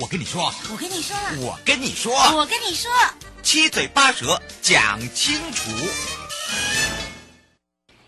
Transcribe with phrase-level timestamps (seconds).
[0.00, 2.90] 我跟你说，我跟你说，我跟你说，我跟你说，
[3.42, 5.70] 七嘴八舌讲清楚。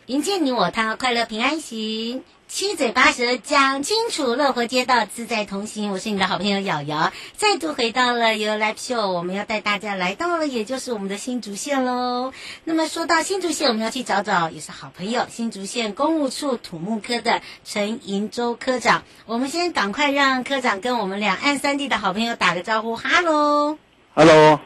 [0.06, 2.24] 迎接你我他，快乐平安行。
[2.54, 5.90] 七嘴八舌讲清楚，乐活街道自在同行。
[5.90, 12.34] 我是你的好朋友瑶瑶，再度回到了 You Live Show，我们要带大家来到了，也就是我们的新竹县喽。
[12.64, 19.04] 那么说到新竹县，我们要去找找也是好朋友，新竹县公务处土木科的陈银洲科长。
[19.24, 23.78] 我们先赶快让科长跟我们两岸三地的好朋友打个招呼，哈喽，
[24.14, 24.60] 哈喽，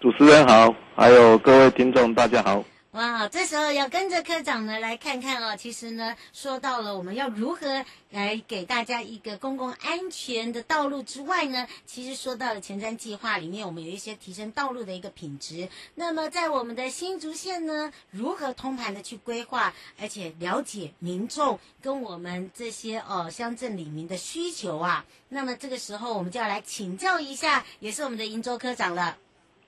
[0.00, 2.62] 主持人好，还有各位听众大家好。
[2.98, 5.56] 哇，这时候要跟着科长呢来看看哦。
[5.56, 15.68] 其实呢，说到了我们要如何来给大家一个公共安全的道路之外呢，其实说到了前瞻计划里面，我们有一些提升道路的一个品质。
[15.94, 25.04] 那么在我们的新竹县呢，如何通盘的去规划，而且了解民众跟我们这些哦乡镇里面的需求啊？
[25.28, 29.16] 那么这个时候我们就要来请教一下，也是我们的银州科长了。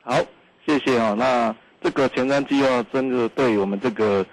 [0.03, 0.21] 好，
[0.67, 1.15] 谢谢哦。
[1.17, 1.55] 那。
[1.83, 4.25] 这个前瞻计划真的对我们这个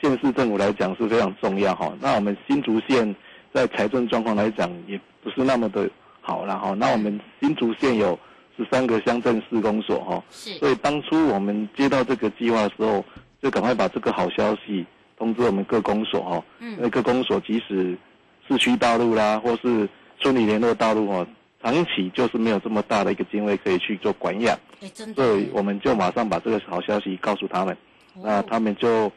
[0.00, 1.92] 县市政府来讲是非常重要哈。
[2.00, 3.14] 那我们新竹县
[3.52, 5.88] 在财政状况来讲也不是那么的
[6.20, 6.74] 好了哈。
[6.74, 8.18] 那我们新竹县有
[8.56, 13.04] 十三个乡镇市公所哈，所以当初我们接到这个计划的时候，
[13.42, 14.84] 就赶快把这个好消息
[15.16, 16.44] 通知我们各公所哈。
[16.60, 16.76] 嗯。
[16.80, 17.96] 那各公所即使
[18.48, 21.26] 市区道路啦，或是村里联络道路哈。
[21.60, 24.56] 长期就是没有这么大的一个经费可以去做管养，
[25.14, 27.76] 所以我们就马上把这个好消息告诉他们，
[28.22, 29.10] 那他们就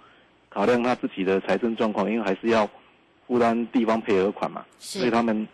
[0.50, 2.68] 考量他自己的财政状况，因为还是要
[3.28, 5.47] 负担地方配额款嘛，所以他们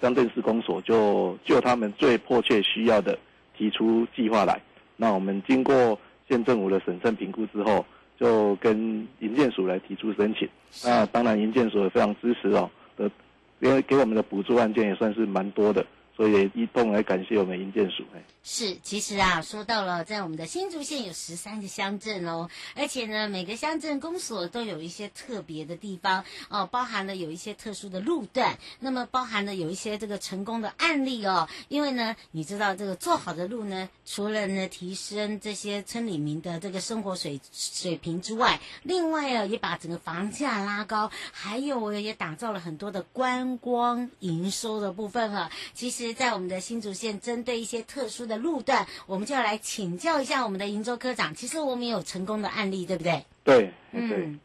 [0.00, 3.18] 乡镇市公所就就他们最迫切需要的
[3.56, 4.60] 提出计划来，
[4.96, 5.98] 那我们经过
[6.28, 7.84] 县政府的审慎评估之后，
[8.18, 10.48] 就跟营建署来提出申请，
[10.84, 13.10] 那当然营建署也非常支持哦，的
[13.60, 15.84] 因为给我们的补助案件也算是蛮多的。
[16.14, 18.04] 所以一同来感谢我们营建署。
[18.44, 31.48] 是，其实啊，说到了，在我们的新竹县有十三个乡镇哦，而且呢，每个乡镇公所都有一些特别的地方哦，包含了有一些特殊的路段，那么包含了有一些这个成功的案例哦。
[31.68, 45.50] 因为呢，你知道这个做好的路呢，除了呢提升这些村里民的这个生活水水平之外，另外啊，也把整个房价拉高，还有也打造了很多的观光营收的部分啊。
[45.72, 46.01] 其实。
[46.10, 51.34] 在我们的新竹县，针对一些特殊的路段，我们就要来请教一下我们的银州科长。
[51.34, 53.22] 其实我们也有成功的案例，对不对？
[53.44, 54.40] 对，嗯。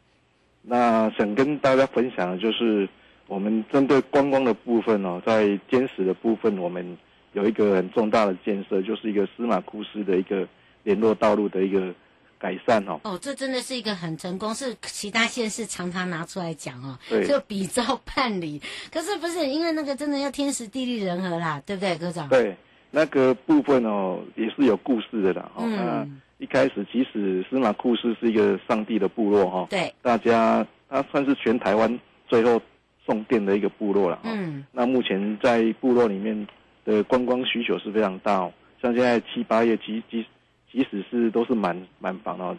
[0.60, 2.86] 那想跟大家分享的就是，
[3.26, 6.98] 我们针对观光的部分哦，在坚实的部分，我们
[7.32, 10.46] 有一个很重大的建设，就是一个司马库斯的一个
[10.82, 11.94] 联络道路的一个。
[12.38, 18.62] 改善哦，哦，这真的是一个很成功，是其他县市常常拿出来讲哦，对，就比照办理。
[18.92, 22.28] 可是不是因为那个真的要天时地利人和啦，对不对，科长？
[22.28, 22.56] 对，
[22.90, 25.50] 那个部分哦也是有故事的啦。
[25.58, 26.06] 嗯，那
[26.38, 31.98] 一开始即使司马库斯是一个上帝的部落哈，对，大家他算是全台湾
[32.28, 32.62] 最后
[33.04, 34.20] 送电的一个部落了。
[34.22, 36.46] 嗯，那目前在部落里面
[36.84, 40.24] 的观光需求是非常大哦，像现在七八月即即。
[40.70, 42.56] 即使是都是满满房哦，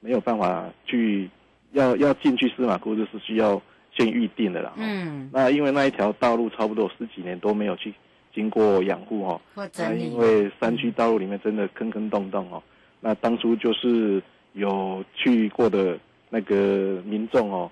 [0.00, 1.30] 没有办法去
[1.72, 3.60] 要要进去司马库就是需要
[3.96, 4.72] 先预定的啦。
[4.76, 7.94] 嗯，那因为那一条道路差不多十几年都没有去
[8.34, 9.40] 经过养护哦，
[9.76, 12.62] 那因为山区道路里面真的坑坑洞洞哦。
[13.00, 14.20] 那当初就是
[14.54, 15.96] 有去过的
[16.30, 17.70] 那个民众哦，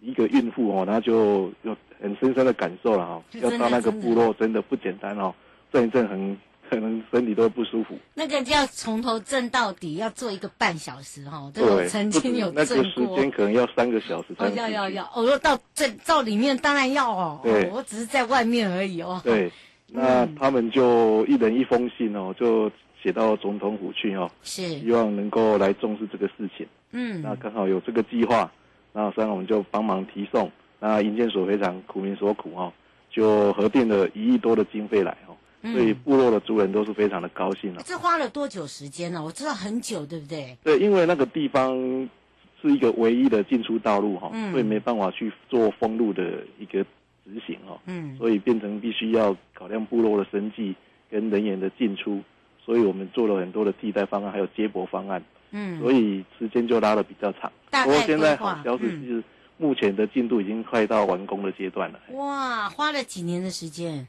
[0.00, 5.34] 一个孕妇哦，那就有很深深的感受了哈，要到那个部落真的不简单哦，
[5.70, 6.36] 震一震很。
[6.68, 11.50] 可能身体都不舒服，那个就要从头震到底，要做一个半小时哈。
[11.54, 12.76] 对，我曾经有震过。
[12.76, 14.48] 那个时间可能要三个小时才。
[14.50, 17.40] 要要要，我说到这到里面当然要哦。
[17.42, 19.20] 对，我只是在外面而已哦。
[19.24, 19.50] 对，
[19.88, 22.70] 那他们就一人一封信哦，就
[23.02, 26.66] 写到总统府去哦，是希望能够来重视这个事情。
[26.92, 28.50] 嗯，那刚好有这个计划，
[28.92, 30.50] 那所以我们就帮忙提送。
[30.80, 32.72] 那银监所非常苦民所苦哦，
[33.10, 35.27] 就核定了一亿多的经费来哦。
[35.62, 37.82] 所以部落的族人都是非常的高兴了。
[37.84, 39.22] 这花了多久时间呢？
[39.22, 40.56] 我知道很久，对不对？
[40.62, 41.76] 对，因为那个地方
[42.62, 46.22] 是一个唯一的进出道路哈，所以没办法去做封路的
[46.58, 46.84] 一个
[47.24, 47.78] 执行哈。
[47.86, 50.74] 嗯，所以变成必须要考量部落的生计
[51.10, 52.20] 跟人员的进出，
[52.64, 55.22] 所以我们做了很多的替代方案，还有接驳方案。
[55.50, 57.50] 嗯，所以时间就拉的比较长。
[57.70, 59.24] 不过现在好消息是，
[59.56, 61.98] 目前的进度已经快到完工的阶段了。
[62.12, 64.06] 哇，花了几年的时间？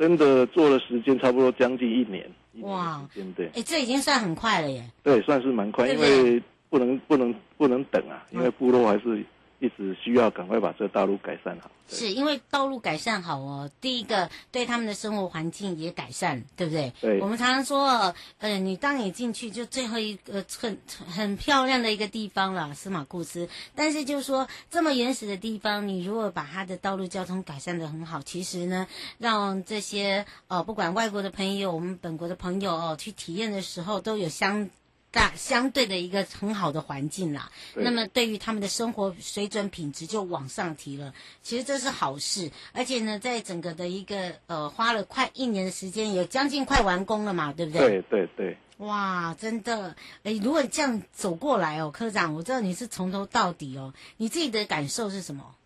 [0.00, 2.26] 真的做了时间差不多将近一年。
[2.62, 3.50] 哇，对不对。
[3.54, 4.82] 哎，这已经算很快了耶。
[5.02, 9.22] 对，算是蛮快，因为不能不能不能等啊，因为部落还是。
[9.60, 13.70] 一直需要赶快把这道路改善好，是因为道路改善好哦。
[13.80, 16.92] 第一个对他们的生活环境也改善，对不对？
[17.00, 17.20] 对。
[17.20, 23.48] 我们常常说，呃，你当你进去就最后一个很很漂亮的一个地方了，司马库斯。
[23.74, 28.86] 但是就是说这么原始的地方，你如果把它的道路交通改善得很好，其实呢，
[29.18, 34.70] 让这些呃不管外国的朋友，我们本国的朋友哦去体验的时候，都有相。
[35.12, 41.12] 大相对的一个很好的环境啦，那么对于他们的生活水准品质就往上提了，
[41.42, 47.80] 其实这是好事，而且呢，在整个的一个呃花了快一年的时间，也将近快完工了嘛，对不对？
[47.80, 48.56] 对对对。
[48.78, 55.56] 哇，真的，哎，如果这样走过来哦，科长，我知道你是从头到底哦，你自己的感受是什么？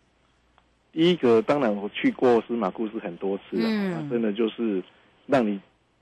[0.91, 4.83] 第一个，当然我去过司马库斯很多次了，嗯，真的就是
[5.27, 5.61] 让你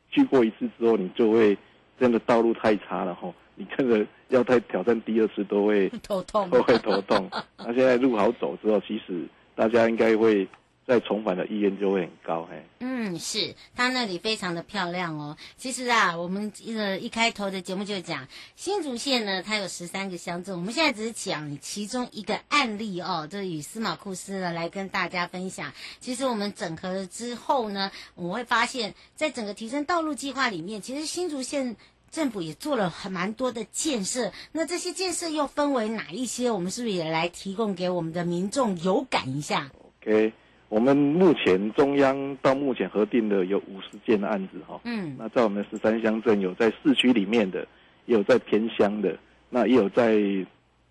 [0.09, 1.57] 去过一次之后，你就会。
[2.03, 7.29] 真的道路太差了吼，你真的要再挑战第二次都会 头痛，都会头痛。
[7.57, 10.45] 那现在路好走之后，其实大家应该会
[10.85, 12.61] 再重返的意愿就会很高嘿。
[12.79, 15.37] 嗯，是，它那里非常的漂亮哦。
[15.55, 18.27] 其实啊，我们呃一开头的节目就讲
[18.57, 25.71] 新竹县呢，它有十三个乡镇，我们现在只是讲其中一个案例哦，这与司马库斯呢来跟大家分享。
[26.01, 31.77] 其实我们整合了之后呢，我们会发现，在整个提升道路计划里面，其实新竹县。
[32.13, 36.51] 政府也做了很蛮多的建设，那这些建设又分为哪一些？
[36.51, 39.71] 我们是不是也来提供给我们的民众有感一下
[40.03, 40.31] ？OK，
[40.69, 47.67] 我们目前中央到目前核定的有五十件的案子哈，嗯，那在我们十三乡镇有在市区里面的，
[48.05, 49.17] 也有在偏乡的，
[49.49, 50.15] 那也有在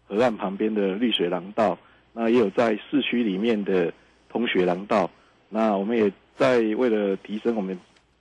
[0.09, 1.79] 河岸旁边的绿水廊道，
[2.13, 3.95] 那也有在市区里面的
[4.29, 5.09] 通学廊道，
[5.49, 7.79] 那我们也在为了提升我们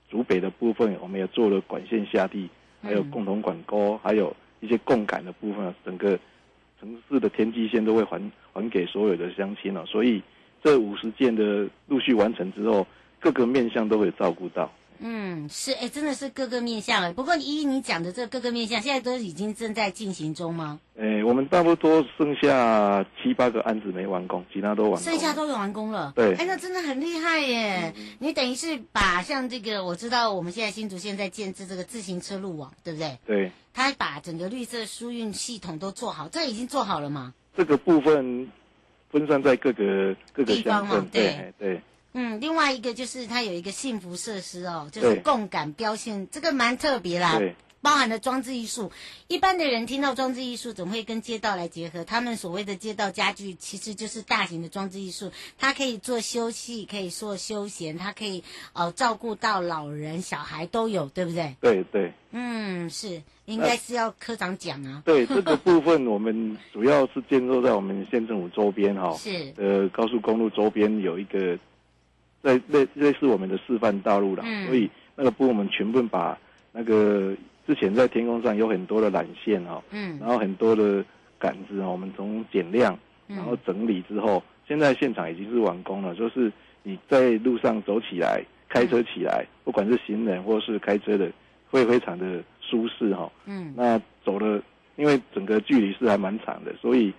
[0.07, 2.47] 竹北的部分，我们也做了管线下地。
[2.81, 6.17] 还有共同管沟，还有一些共感的部分，整个
[6.79, 9.85] 城市的天际线都会还还给所有的乡亲了。
[9.85, 10.21] 所以
[10.63, 12.85] 这五十件的陆续完成之后，
[13.19, 14.71] 各个面向都会照顾到。
[15.03, 17.11] 嗯，是，哎，真的是各个面向哎。
[17.11, 20.79] 不过依你讲的这各个面向，现在都已经正在进行中吗？
[20.97, 25.01] 哎，我们差不多剩下七八个案子没完工，其他都完工。
[25.01, 26.13] 剩下都有完工了。
[26.15, 27.93] 对，哎，那真的很厉害耶！
[27.97, 33.17] 嗯、你等于是把像这个，我知道我们现在新竹县在建制这个自行车路网，对不对？
[33.25, 33.51] 对。
[33.73, 37.33] 他把整个绿色疏运系统都做好，这已经做好了吗？
[37.57, 38.51] 这个部分
[39.09, 41.81] 分散在各个各个乡镇，对对。
[42.13, 47.37] 对嗯，另外一个就是它有一个幸福设施哦，就是共感标线，这个蛮特别啦。
[47.37, 48.91] 对，包含了装置艺术。
[49.29, 52.03] 一般的人听到装置艺术，总会跟街道来结合。
[52.03, 55.31] 他们所谓的街道家具，其实就是大型的装置艺术。
[55.57, 58.43] 它可以做休息，可以做休闲，它可以
[58.73, 61.55] 呃照顾到老人、小孩都有，对不对？
[61.61, 62.11] 对对。
[62.31, 65.01] 嗯，是，应该是要科长讲啊。
[65.05, 71.57] 对， 这个部分我们主要是建构在我们县政府周边哈、哦，是呃高速公路周边有一个。
[72.41, 76.37] 类类类似我们的示范道路了，嗯、所以那个部分我们全部把
[76.71, 77.35] 那个
[77.67, 81.05] 之前在天空上有很多的缆线哈，嗯，然后很多的
[81.37, 86.51] 杆子哈，我们从减量，然后整理之后，嗯、现在现场已经是完工了，就是
[86.81, 91.31] 你在路上走起来，开车起来，嗯、不管是行人或是开车的，
[91.69, 94.59] 会非常的舒适哈，嗯，那走了，
[94.95, 97.13] 因为整个距离是还蛮长的，所以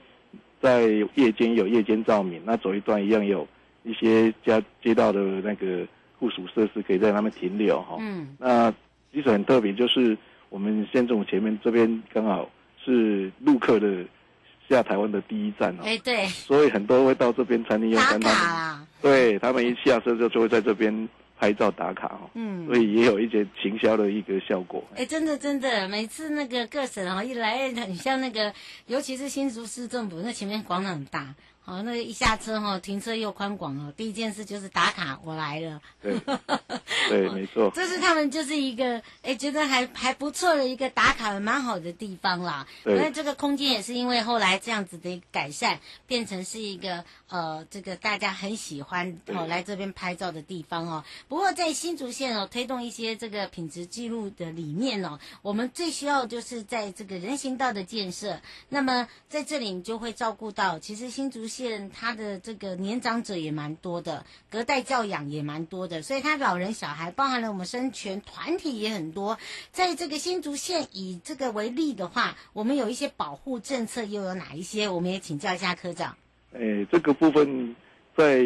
[0.61, 0.83] 在
[1.15, 3.47] 夜间有夜间照明，那走一段一样有。
[3.85, 5.87] 一些家街道的那个
[6.19, 8.73] 附属设施可以在那边停留哈，嗯，那
[9.13, 10.17] 其实很特别，就是
[10.51, 12.49] 我们县政府前面这边刚好
[12.85, 14.05] 是陆客的
[14.69, 24.83] 下台湾的第一站哦，哎对，所以很多会到这边餐厅用餐，打卡，对他们一下车就就会在这边拍照打卡哈，嗯，所以也有一些行销的一个效果。
[24.97, 28.55] 哎，真的真的，每次那个各省哦一来，很像那个，
[28.87, 31.35] 尤其是新竹市政府那前面广场很大。
[31.65, 33.93] 好，那个一下车哈，停车又宽广哦。
[33.97, 35.81] 第一件事就是打卡，我来了。
[36.03, 36.19] 对，
[37.09, 37.71] 对，没错。
[37.73, 42.67] 这是他们就是一个哎，觉得还还不错的一个打卡的蛮好的地方啦。
[42.83, 42.97] 对。
[42.97, 45.79] 那这个空间也是因为后来这样子的改善，
[46.09, 51.05] 变成是一个呃，这个大家很喜欢哦来这边拍照的地方哦。
[51.29, 58.41] 不过在新竹县哦，推动一些这个品质记录的理念哦，我们最需要就是在这个人行道的建设。
[58.69, 61.47] 那么在这里你就会照顾到，其实新竹。
[61.53, 69.37] 县他的这个年长者也蛮多的，隔代教养也蛮多的，所以他老人小孩包含了我们生权团体也很多。
[69.71, 74.89] 在这个新竹县以这个为例的话，我们有一些保护政策又有哪一些？
[74.89, 76.17] 我们也请教一下科长。
[76.55, 77.77] 诶，这个部分
[78.17, 78.41] 在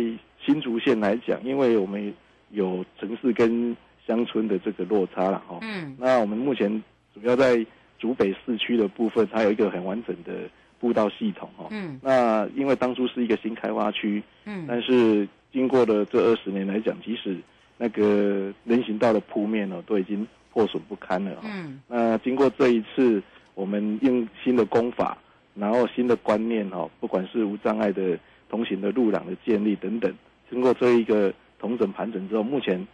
[0.44, 2.12] 新竹县来讲，因为我们
[2.50, 5.58] 有城市跟乡村的这个落差了哈。
[5.62, 5.96] 嗯。
[6.00, 6.82] 那我们目前
[7.14, 7.64] 主要在
[8.00, 10.50] 竹北市区的部分，它有一个很完整的。
[10.78, 17.36] 步道系统哦，嗯，那因为当初是一个新开发区，嗯，但是经过了这二十年来讲，即使
[17.78, 23.22] 那个人行道的铺面哦，都已经破损不堪了，嗯，那经过这一次，
[23.54, 25.16] 我们用新的工法，
[25.54, 28.18] 然后新的观念哦，不管是无障碍的
[28.48, 30.12] 通行的路廊的建立等等，
[30.50, 32.86] 经过这一个统整盘整之后，目前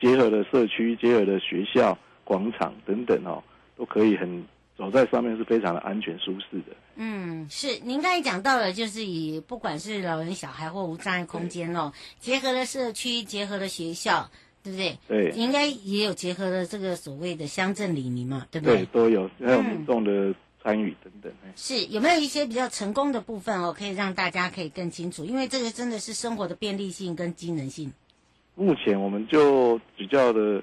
[0.00, 3.42] 结合了社区、结合了学校、广场等等哦，
[3.76, 4.44] 都可以很。
[4.78, 6.76] 走在上面是非常的安全舒适的。
[6.94, 14.30] 嗯，是您刚才讲到了，就是以不管是老人、小孩或无障碍空间哦，结合了社区，结合了学校，
[14.62, 14.96] 对不对？
[15.08, 18.76] 对，应该也有结合了这个所谓的乡镇里民嘛，对不对？
[18.76, 20.32] 对，都有，还有民众的
[20.62, 21.32] 参与等等。
[21.44, 25.24] 嗯、是有没有一些比较成功的部分哦，可以让大家可以更清楚？
[25.24, 27.92] 因为这个真的是生活的便利性跟机能性。
[28.54, 30.62] 目前我们就比较的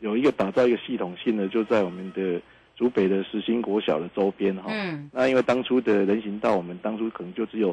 [0.00, 2.40] 有一个打造一个系统性的，就在我们的。
[2.76, 7.70] 竹北的实心国小的周边哈，嗯，那因为当初的人行道，我们当初可能就只有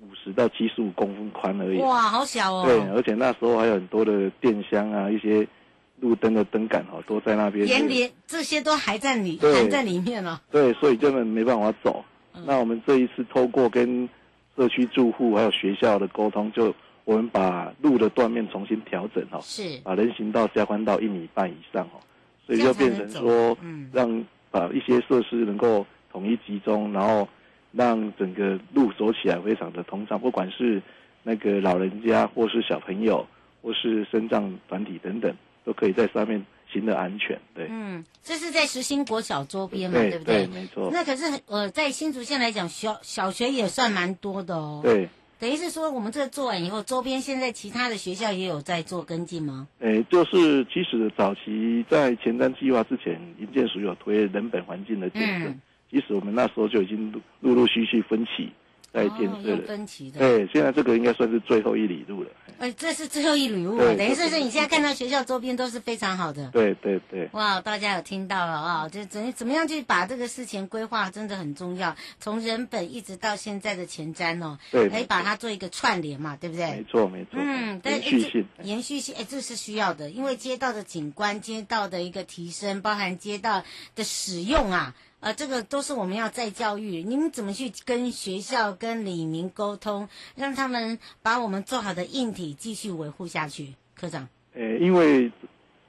[0.00, 1.78] 五十到七十五公分宽而已。
[1.78, 2.64] 哇，好小哦。
[2.66, 5.46] 对，而且那时候还有很多的电箱啊，一些
[6.00, 7.66] 路灯的灯杆哈，都在那边。
[7.66, 10.38] 连连这些都还在里，对还在里面哦。
[10.50, 12.04] 对，所以根本没办法走。
[12.34, 14.06] 嗯、那我们这一次透过跟
[14.54, 16.74] 社区住户还有学校的沟通，就
[17.04, 22.00] 我们把路的断面重新调整哈，是把人行道加宽到一米半以上哦。
[22.46, 23.58] 所以就变成说，
[23.92, 27.28] 让把一些设施能够统一集中，然后
[27.72, 30.80] 让整个路走起来非常的通畅，不管是
[31.24, 33.26] 那个老人家，或是小朋友，
[33.62, 35.34] 或是身障团体等等，
[35.64, 36.40] 都可以在上面
[36.72, 37.36] 行得安全。
[37.54, 40.46] 对，嗯，这是在实心国小周边嘛，对，对不对？
[40.46, 40.88] 对，没错。
[40.92, 44.80] 那可是呃，在新竹县来讲，小小学也算蛮多的哦。
[44.84, 45.08] 对。
[45.38, 49.68] 等于是说，我们这个做完以后，周边现在其他的学校也有在做跟进吗？
[49.80, 58.50] 诶，就是其实早期在前瞻计划之前，营建署有推人本环境的建设，嗯、其实我们那时候就已经陆陆续续分期
[58.92, 59.58] 在建设了。
[59.58, 60.18] 哦、分歧的。
[60.18, 62.30] 对，现在这个应该算是最后一里路了。
[62.58, 66.50] 哎，这是最后一里路，等于是说你现在看到学校周边都是非常好的。
[66.52, 67.28] 对对对。
[67.32, 68.88] 哇，大家有听到了啊？
[68.88, 71.94] 就怎怎么样去把这个事情规划，真的很重要。
[72.18, 76.64] 从人本一直到现在的前瞻哦，对，可以把它做一个串联嘛，对不对？
[76.66, 77.32] 没错没错。
[77.38, 83.64] 嗯，延续性，延续性，哎，这是需要的，因为街道的景观、街道的一个提升，包含街道
[83.94, 84.94] 的使用啊。
[85.26, 93.74] 呃，这个都是我们要再教育，你们怎么去跟学校、跟李明沟通，让他们把我们做好的硬体继续维护下去？
[93.96, 95.28] 科长，呃，因为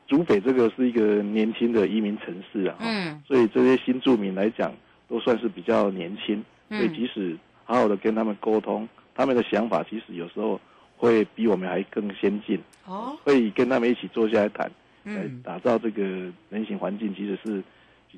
[0.08, 4.74] 竹北这个是一个年轻的移民城市啊，嗯，所以这些新住民来讲
[5.08, 10.60] 都算是比较年轻，所以即使好好的跟他们沟通，他们的想法其实有时候
[10.98, 14.72] 会比我们还更先进哦，会跟他们一起坐下来谈，
[15.04, 16.02] 嗯，打造这个
[16.50, 17.64] 人行环境，其实是。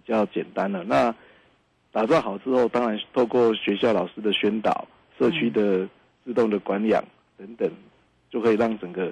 [0.05, 0.83] 比较简单了。
[0.83, 1.13] 那
[1.91, 4.87] 打造好之后，当然透过学校老师的宣导、
[5.17, 5.87] 社区的
[6.23, 7.03] 自动的管养
[7.37, 7.69] 等等，
[8.29, 9.11] 就可以让整个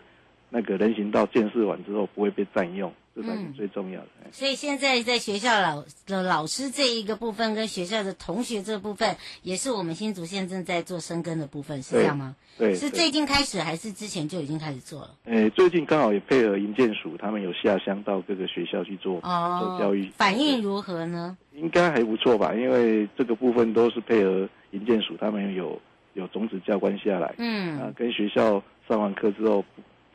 [0.49, 2.93] 那个人行道建设完之后不会被占用。
[3.17, 4.07] 这才是最重要的。
[4.23, 12.35] 嗯，所以现在在学校老的老师这一个部分，跟学校的同学这部分，也是我们新竹县正在做深耕的部分，是这样吗？
[12.59, 15.15] 对，是最近开始，还是之前就已经开始做了？
[15.25, 21.35] 诶，最近刚好也配合营建署，他们有下乡到各个学校去做哦做教育，反应如何呢？
[21.55, 25.81] 应该还不错吧，因为这个部分都是配合营建署，他们有
[26.13, 29.65] 有种子教官下来，嗯，啊，跟学校上完课之后。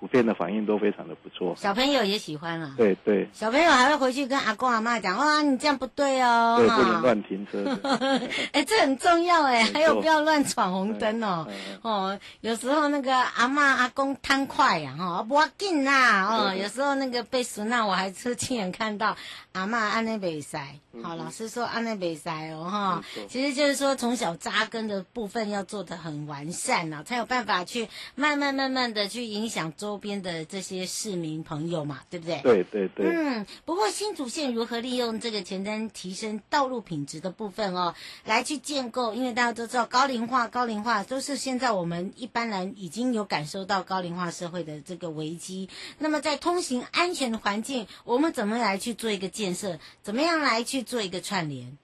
[0.03, 2.75] 普遍的反应都非常的不错，小朋友也喜欢啊。
[2.77, 7.79] 对对，小朋友还会回去跟阿公阿妈讲，哇，你这样不对哦，对，不能乱停车。
[8.51, 11.47] 哎，这很重要哎，还有不要乱闯红灯哦。
[11.83, 16.27] 哦，有时候那个阿妈阿公贪快呀，哈，不要紧呐。
[16.29, 19.17] 哦，有时候那个被损那我还是亲眼看到
[19.53, 29.92] 阿妈按那北塞，好，老师说按那北塞哦，哈，其实就是说从小扎根的部分要做的很完善啊，才有办法去慢慢慢慢的去影响周。
[29.93, 32.41] 周边的这些市民朋友嘛，对不对？
[32.41, 33.15] 对对对。
[33.15, 37.95] 嗯，不过新竹县如何利用这个前瞻提升道路品质的部分哦，
[38.25, 39.13] 来去建构？
[39.13, 45.69] 因为大家都知道高龄化，高龄化都是现在我们一般人已经有感受到高龄化社会的这个危机。
[45.99, 49.79] 那么在通行安全的环境，我们怎么来去做一个建设？
[50.01, 51.77] 怎么样来去做一个串联？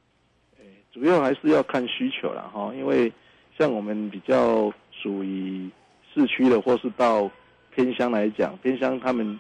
[0.95, 3.13] 主要还是要看需求了哈，因为
[3.59, 5.71] 像我们比较属于
[6.15, 7.31] 市区的，或是到
[7.79, 9.39] 偏乡来讲，偏乡他们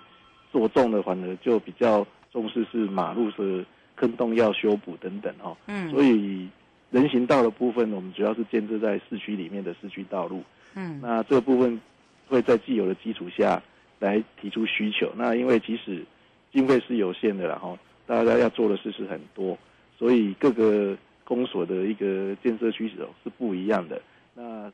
[0.52, 3.66] 着重的反而就比较重视是马路是
[3.96, 5.56] 坑洞要修补等等哈。
[5.66, 6.48] 嗯，所以
[6.92, 10.44] 人行道的部分，我们主要是建设在市区里面的市区道路。
[10.76, 11.80] 嗯，那这个部分
[12.28, 13.60] 会在既有的基础下
[13.98, 15.10] 来提出需求。
[15.16, 16.04] 那因为即使
[16.52, 17.76] 经费是有限的，然后
[18.06, 19.58] 大家要做的事是很多，
[19.98, 24.00] 所以各个公所的一个建设需求是不一样的。
[24.32, 24.70] 那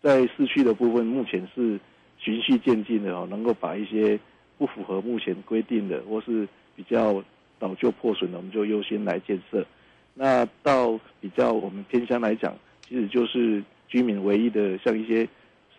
[0.00, 1.80] 在市区的部分，目前是
[2.20, 4.20] 循序渐进的哦，能够把一些
[4.58, 6.46] 不符合目前规定的，或是
[6.76, 7.22] 比较
[7.58, 9.66] 老旧破损的，我们就优先来建设。
[10.14, 12.54] 那到比较我们偏乡来讲，
[12.86, 15.26] 其实就是居民唯一的，像一些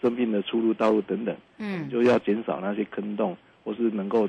[0.02, 4.28] 生病的出入道路等等，嗯，就要减少那些坑洞，或是能够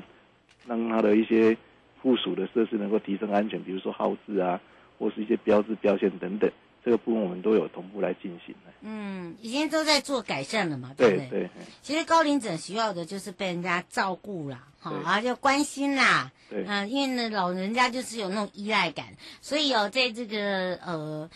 [0.67, 1.57] 让它的一些
[1.99, 4.61] 附属的设施能够提升安全，比如说号志啊，
[4.99, 6.51] 或是一些标志标线等等。
[6.83, 8.73] 这个部分我们都有同步来进行的。
[8.81, 11.29] 嗯，已经都在做改善了嘛，对不对？
[11.29, 11.39] 对。
[11.39, 11.49] 对
[11.81, 16.31] 其实高龄者需要的就是被人家照顾啦，哈对，啊，就关心啦。
[16.49, 16.63] 对。
[16.63, 21.29] 嗯、呃，因为呢，老人家就是有那种依赖感，所以哦，在这个呃，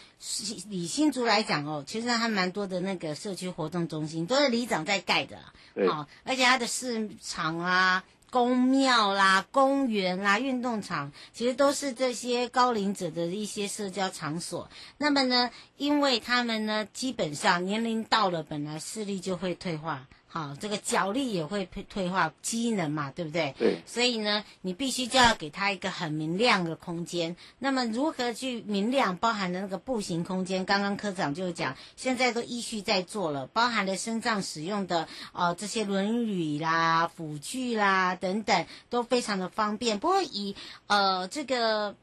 [0.70, 5.38] 李新竹来讲哦，其实还蛮多的那个社区活动中心都是里长在盖的，
[5.74, 5.88] 对。
[5.88, 8.04] 好，而且它的市场啊。
[8.38, 14.70] 宫庙啦、公园啦、运动场，其实都是这些高龄者的一些社交场所。
[15.00, 20.06] 那么呢，因为他们呢，基本上年龄到了，本来视力就会退化。
[20.38, 23.56] 好，这个脚力也会退退化，机能嘛，对不对？
[23.58, 23.82] 对。
[23.88, 27.36] 所以呢，你必须就要给他一个很明亮的空间。
[27.58, 29.17] 那么如何去明亮？
[29.17, 39.98] 包含的那个步行空间，刚刚科长就讲，现在都依序在做了，包含了身上使用的呃这些轮椅啦、辅具啦等等，都非常的方便。
[39.98, 41.96] 不过以呃这个。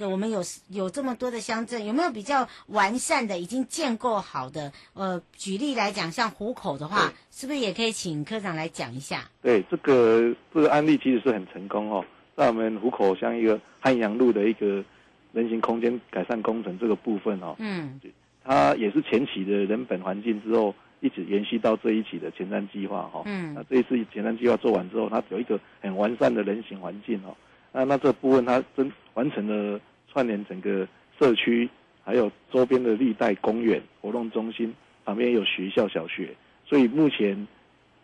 [0.00, 4.70] 我们有有这么多的乡镇，有没有比较完善的、已经建构好的？
[4.92, 9.30] 呃，举例来讲，像湖口的话，是不是也可以请科长来讲一下？
[9.40, 12.04] 对，这个这个案例其实是很成功哦。
[12.36, 14.84] 在我们湖口像一个汉阳路的一个
[15.32, 17.98] 人行空间改善工程这个部分哦，嗯，
[18.44, 23.22] 它也是前期的人本环境之后，一直延续到这一期的前瞻计划哈。
[23.24, 27.34] 嗯，那这一次前瞻计划做完之后，它有一个很完善的人行环境哦。
[27.72, 30.86] 那那这部分它真完成了串联整个
[31.18, 31.68] 社区，
[32.02, 37.46] 还有周边的历代公园、活动中心，旁边有学校、小学，所以目前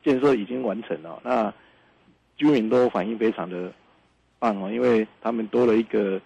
[0.05, 1.21] 建设已经完成了。
[1.25, 1.53] 那
[2.37, 3.73] 居民都反应非常的
[4.39, 6.21] 棒哦，因为他们多了一个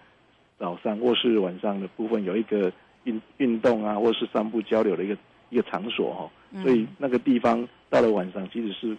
[0.57, 2.71] 早上或是晚上的部分有一个
[3.05, 5.17] 运运动啊，或是散步交流的一个
[5.49, 8.97] 一个场所哈，所以那个地方到了晚上其实是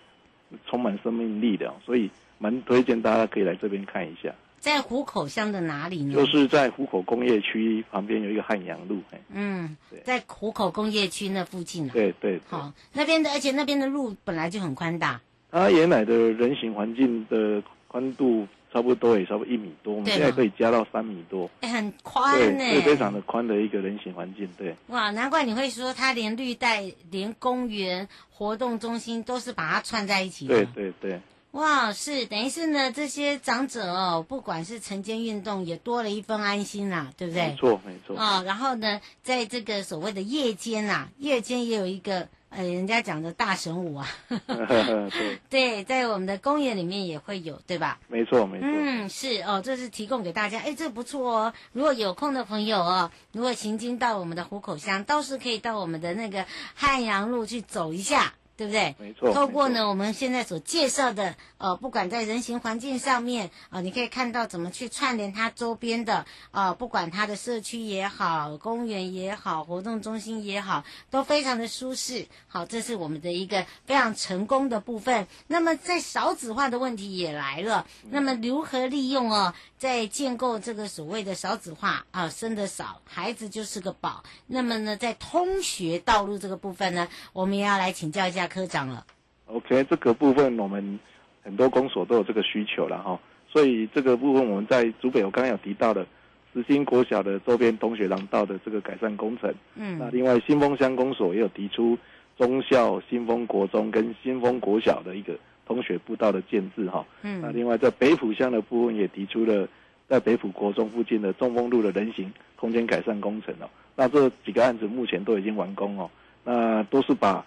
[0.67, 2.11] 充满生命力的，所以。
[2.41, 6.15] 蛮推荐大家可以来这边看一下，在湖口乡的哪里呢？
[6.15, 8.99] 就是在湖口工业区旁边有一个汉阳路。
[9.33, 11.87] 嗯，对在湖口工业区那附近。
[11.91, 12.41] 对对，对。
[12.49, 15.21] 好，那边的，而且那边的路本来就很宽大。
[15.51, 21.51] 它原来的人行环境的宽度差不多也差不多一米多，我们现在可以加到三米多。
[21.61, 24.49] 哎，很宽呢，对非常的宽的一个人行环境。
[24.57, 24.75] 对。
[24.87, 30.55] 哇，难怪你会说它连绿带、连公园、活动中心都是把它串在一起的。
[30.55, 31.21] 对对对。
[31.53, 37.49] 哇，是等于是呢，这些长者哦，不管是晨间运动，也多了一份安心啦，对不对？
[37.49, 38.17] 没错，没错。
[38.17, 44.07] 哦，然后呢，在这个所谓的夜间呐，夜间也有一个呃，人家讲的大神舞啊。
[44.47, 45.41] 对。
[45.51, 47.99] 对，在我们的公园里面也会有，对吧？
[48.07, 48.69] 没错，没错。
[48.71, 51.53] 嗯，是哦，这是提供给大家，哎，这不错哦。
[51.73, 58.35] 如果有空的朋友哦，如果行经到我们的湖口乡，倒是可以到我们的那个汉阳路去走一下。
[58.61, 58.95] 对不对？
[58.99, 59.33] 没错。
[59.33, 72.27] 透过呢，我们现在所介绍的，呃，不管在人行环境上面，啊、呃，你可以看到怎么去串联它周边的，啊、呃，不管它的社区也好，公园也好，活动中心也好，都非常的舒适。
[72.49, 75.27] 好，这是我们的一个非常成功的部分。
[75.47, 84.23] 那么在少子化的问题也来了，那么如何利用哦，在建构这个所谓的少子化啊，生的少，孩子就是个宝。
[84.47, 88.50] 那么呢，在通学道路这个部分呢，我们也要来请教一下。
[88.51, 89.07] 科长了
[89.47, 90.99] ，OK，这个部分我们
[91.45, 96.05] 很多公所都有这个需求了哈，所以这个部分我们在竹北，我刚刚有提到的
[96.53, 101.97] 实心国小的周边通学廊道的这个改善工程，嗯，那另外新丰乡公所也有提出
[102.37, 109.69] 中校新丰国中跟新丰国小的一个通学步道的建制哈，嗯，那另外在北埔乡的部分也提出了
[110.09, 116.11] 在北埔国中附近的中丰路的人行空间改善工程哦，那这几个案子目前都已经完工哦，
[116.45, 117.47] 那都是把。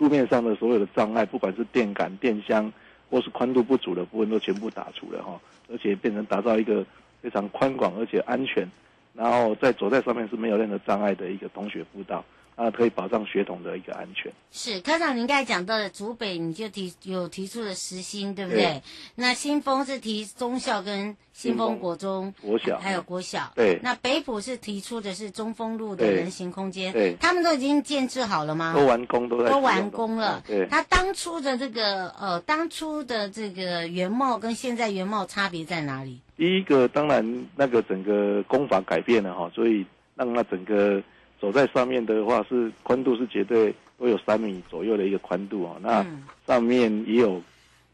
[0.00, 2.72] 路面上的所有的障碍，不管是电杆、电箱，
[3.10, 5.38] 或是宽度不足的部分，都全部打除了哈，
[5.70, 6.82] 而且变成打造一个
[7.20, 8.66] 非常宽广而且安全，
[9.14, 12.24] 然后在走在上面是没有任何障碍的一个通学步道。
[12.60, 14.30] 啊，可以保障血统的一个安全。
[14.52, 18.60] 是科长，您刚才讲到的竹北，你就提有提出了实心，对不对？
[18.60, 18.82] 对
[19.14, 23.50] 那新丰是提中校跟新丰国中、国小，还有国小。
[23.54, 23.80] 对。
[23.82, 28.74] 那北埔是提出的是中丰路的人行空间，对，他们都已经建制好了吗？
[28.76, 30.42] 都完工，都在都完工了。
[30.46, 30.66] 对。
[30.66, 36.20] 他当初的这个呃，当初的这个原貌跟现在原貌差别在哪里？
[36.36, 41.02] 第一个，当然那个整个工法改变了哈，所以让那整个。
[41.40, 45.76] 走在上面的话，是宽度是绝对都有三米左右的一个宽度啊。
[45.80, 46.06] 那
[46.46, 47.42] 上面也有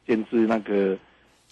[0.07, 0.99] 建置那个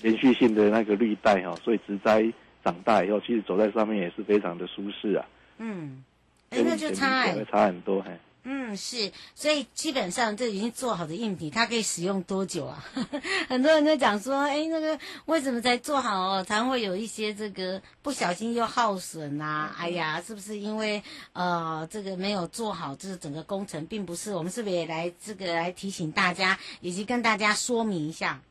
[0.03, 2.25] 连续性的那个绿带哈，所以植栽
[2.65, 5.25] 长大以后，其实走在上面也是非常的舒适啊。
[5.59, 6.03] 嗯，
[6.51, 8.11] 哎，那就差欸，差很多嘿。
[8.47, 12.85] 嗯，是，所以基本上这已经做好的硬体，它可以使用多久啊？
[13.49, 19.75] 很多人在讲说，哎，那个为什么才做好哦，才会有一些这个不小心又耗损啊？
[19.79, 21.03] 哎呀，是不是因为
[21.33, 24.35] 呃这个没有做好，这、就是整个工程，并不是。
[24.35, 28.43] 我们是不是也来这个来提醒大家，以及跟大家说明一下？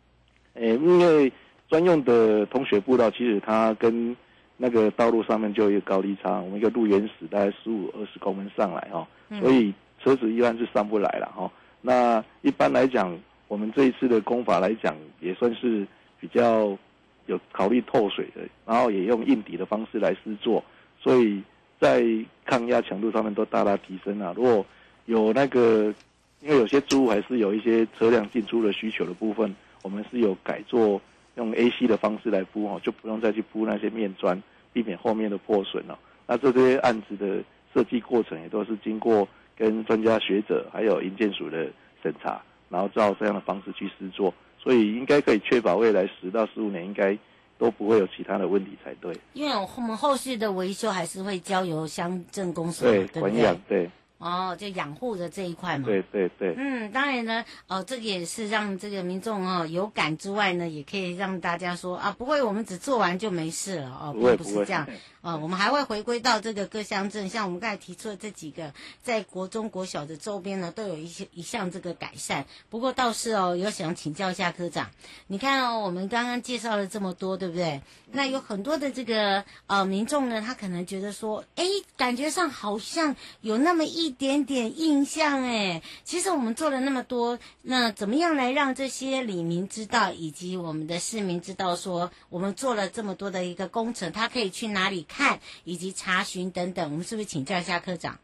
[0.56, 1.32] 哎，因为
[1.70, 4.18] 专用的通学步道，其实它跟
[4.58, 9.06] 那个道路上面就有一个高低差，我们一个路缘石大概十五二十公分上来哦，
[9.40, 9.72] 所以。
[10.04, 11.50] 车子一般是上不来了哈。
[11.82, 15.86] 那一般来讲，我们这一次的工法来讲，也算是
[16.20, 16.78] 比较
[17.26, 20.64] 有考虑透水的，然后也用硬底的方式来施作，
[21.00, 21.42] 所以
[21.80, 22.04] 在
[22.46, 24.34] 抗压强度上面都大大提升了。
[24.36, 24.66] 如果
[25.06, 25.94] 有那个，
[26.42, 31.02] 因为有些猪还是有一些车辆进出的需求的部分，我们是有改做
[31.36, 36.00] 用 AC 的方式来铺哈，就不用再去铺那些面砖，避免后面的破损了。
[36.26, 39.28] 那这些案子的设计过程也都是经过。
[39.58, 41.68] 跟专家学者还有营建署的
[42.02, 47.18] 审查，然后照这样的方式去施作，所以应该可以确保未来十到十五年应该
[47.58, 49.16] 都不会有其他的问题才对。
[49.34, 53.90] 因为我们后续的维修还是会交由乡镇公司对管养对。
[54.18, 55.86] 哦，就养护的这一块嘛。
[55.86, 56.54] 对对对。
[56.58, 64.88] 嗯，当然呢，哦，这个也是让这个民众哦有感之外呢，也可以让大家说啊，不会，我们只做完就没事了哦，并不是这样。
[65.24, 72.46] 哦，我们还会回归到这个各乡镇，像我们刚才提出的这几个，在国中、国小的周边呢，都有一些一项这个改善。
[72.70, 74.92] 不过倒是哦，有想请教一下科长，
[75.28, 77.82] 你看哦，我们刚刚介绍了这么多，对不对？
[78.12, 81.64] 那有很多的这个呃民众呢，他可能觉得说，哎，
[81.96, 85.82] 感觉上好像有那么一一点点印象哎。
[86.04, 95.04] 其实我们做了那么多，那怎么样来让这些李民知道，以及我们的市民知道说，我们做了这么多的一个工程，他可以去哪里？
[95.08, 98.18] 看以及查询等等，我们是不是请教一下科长？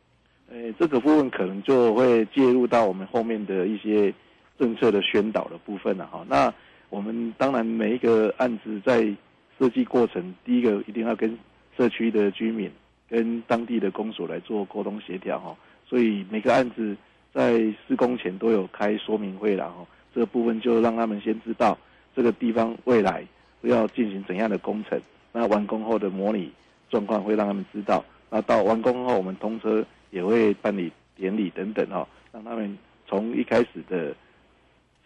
[0.52, 4.14] 诶，这个部分可能就会介入到我们后面的一些
[4.58, 6.26] 政策的宣导的部分了哈。
[6.28, 6.54] 那
[6.90, 9.16] 我们当然每一个案子在
[9.60, 11.38] 设计过程，第一个一定要跟
[11.78, 12.72] 社区的居民、
[13.08, 15.56] 跟当地的公所来做沟通协调哈。
[15.90, 16.96] 所以每个案子
[17.34, 17.54] 在
[17.88, 19.86] 施工前都有开说明会了哈。
[20.14, 21.76] 这个部分就让他们先知道
[22.16, 23.26] 这个地方未来
[23.62, 26.52] 要进行怎样的工程，那完工后的模拟。
[26.92, 32.76] 状况会让他们知道，那到完工后，我们通车也会办理典礼等等哈，让他们
[33.08, 34.12] 从一开始的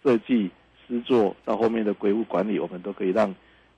[0.02, 0.50] 设计、
[0.88, 3.36] 施作到后面的维护管理，我们都可以让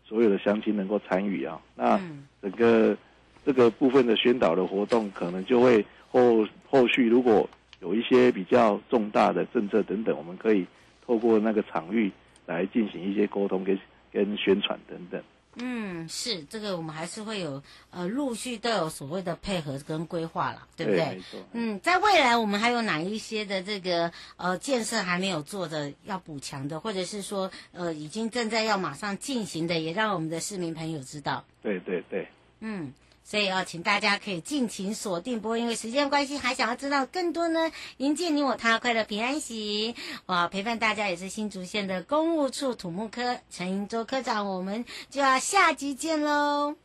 [0.08, 1.60] 所有的乡亲能够参与啊。
[1.76, 2.00] 那
[2.44, 2.96] 整个
[3.44, 5.84] 这个部分的宣导的活动，可能就会
[6.16, 7.50] 后后续如果
[7.82, 10.66] 有一些比较重大的政策等等，我们可以
[11.06, 12.10] 透过那个场域
[12.46, 13.78] 来进行一些沟通跟
[14.14, 15.22] 跟宣传等等。
[15.58, 21.22] 嗯，是这个，我们还是会有呃，陆续都有所谓的配合跟规划了，对不对？
[21.54, 31.44] 嗯，在未来我们还有哪一些的这个呃建设还没有做的要补强的，或者是说呃已经正在要马上进行的，也让我们的市民朋友知道。
[31.62, 32.28] 对对对。
[32.62, 32.94] 嗯。
[33.26, 37.72] 所以哦请大家可以尽情锁定，不过因为时间关系，还想要知道更多呢。
[37.98, 39.96] 迎接你我他，快乐平安喜。
[40.28, 46.85] 哇，陪伴大家也是新竹县的公务处土木科陈英州科长，我们就要下集见喽。